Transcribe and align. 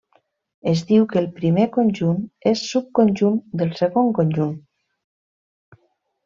Es 0.69 0.79
diu 0.91 1.03
que 1.11 1.19
el 1.19 1.27
primer 1.35 1.65
conjunt 1.75 2.23
és 2.53 2.63
subconjunt 2.71 3.37
del 3.63 3.77
segon 3.83 4.11
conjunt. 4.21 4.57